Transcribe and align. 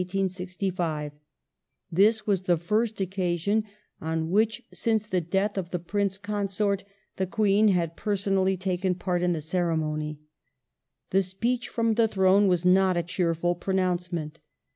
This 0.01 0.15
was 2.25 2.49
the 2.49 2.55
^^^^'^^ 2.55 2.57
ment 2.57 2.63
first 2.63 2.99
occasion 2.99 3.65
on 4.01 4.31
which, 4.31 4.63
smce 4.73 5.07
the 5.07 5.21
death 5.21 5.59
of 5.59 5.69
the 5.69 5.77
Prince 5.77 6.17
Consort, 6.17 6.83
the 7.17 7.25
meets 7.27 7.35
Queen 7.35 7.67
had 7.67 7.95
personally 7.95 8.57
taken 8.57 8.95
part 8.95 9.21
in 9.21 9.33
the 9.33 9.41
ceremony. 9.41 10.19
The 11.11 11.21
Speech 11.21 11.67
^ggg"^'^^' 11.69 11.73
from 11.75 11.93
the 11.93 12.07
Throne 12.07 12.47
was 12.47 12.65
not 12.65 12.97
a 12.97 13.03
cheerful 13.03 13.53
pronouncement. 13.53 14.39